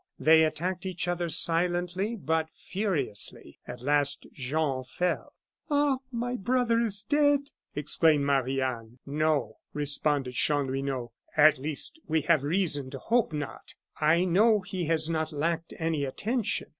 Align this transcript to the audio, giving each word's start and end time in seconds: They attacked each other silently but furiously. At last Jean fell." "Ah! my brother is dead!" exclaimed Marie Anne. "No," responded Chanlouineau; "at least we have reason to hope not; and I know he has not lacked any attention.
They 0.17 0.43
attacked 0.45 0.83
each 0.87 1.07
other 1.07 1.29
silently 1.29 2.15
but 2.15 2.49
furiously. 2.49 3.59
At 3.67 3.81
last 3.81 4.25
Jean 4.33 4.83
fell." 4.83 5.33
"Ah! 5.69 5.97
my 6.11 6.35
brother 6.37 6.79
is 6.79 7.03
dead!" 7.03 7.51
exclaimed 7.75 8.23
Marie 8.25 8.59
Anne. 8.61 8.97
"No," 9.05 9.59
responded 9.73 10.33
Chanlouineau; 10.33 11.11
"at 11.37 11.59
least 11.59 11.99
we 12.07 12.21
have 12.21 12.41
reason 12.41 12.89
to 12.89 12.97
hope 12.97 13.31
not; 13.31 13.75
and 13.99 14.09
I 14.11 14.23
know 14.25 14.61
he 14.61 14.85
has 14.85 15.07
not 15.07 15.31
lacked 15.31 15.75
any 15.77 16.05
attention. 16.05 16.69